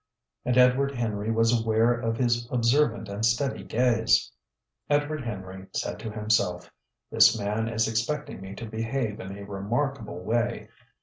And 0.45 0.57
Edward 0.57 0.95
Henry 0.95 1.29
was 1.29 1.53
aware 1.53 1.93
of 1.93 2.17
his 2.17 2.49
observant 2.51 3.07
and 3.07 3.23
steady 3.23 3.63
gaze. 3.63 4.31
Edward 4.89 5.23
Henry 5.23 5.67
said 5.75 5.99
to 5.99 6.09
himself: 6.09 6.71
"This 7.11 7.37
man 7.37 7.67
is 7.67 7.87
expecting 7.87 8.41
me 8.41 8.55
to 8.55 8.65
behave 8.65 9.19
in 9.19 9.37
a 9.37 9.45
remarkable 9.45 10.23
way. 10.23 10.69